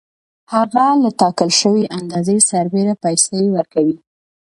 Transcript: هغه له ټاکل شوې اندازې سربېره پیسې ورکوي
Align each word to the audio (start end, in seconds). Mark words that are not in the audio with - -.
هغه 0.53 0.85
له 1.03 1.09
ټاکل 1.19 1.49
شوې 1.61 1.83
اندازې 1.99 2.35
سربېره 2.49 2.93
پیسې 3.03 3.39
ورکوي 3.55 3.97